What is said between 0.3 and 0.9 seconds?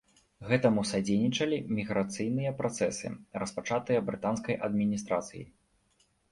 Гэтаму